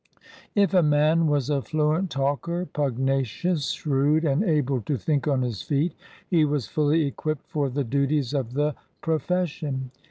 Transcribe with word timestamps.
If 0.55 0.73
a 0.73 0.81
man 0.81 1.27
was 1.27 1.51
a 1.51 1.61
fluent 1.61 2.09
talker, 2.09 2.65
pugna 2.73 3.23
cious, 3.23 3.69
shrewd, 3.69 4.25
and 4.25 4.43
able 4.43 4.81
"to 4.81 4.97
think 4.97 5.27
on 5.27 5.43
his 5.43 5.61
feet," 5.61 5.93
he 6.27 6.43
was 6.43 6.65
fully 6.65 7.05
equipped 7.05 7.45
for 7.45 7.69
the 7.69 7.83
duties 7.83 8.33
of 8.33 8.53
the 8.55 8.73
profes 9.03 9.45
sion. 9.49 9.91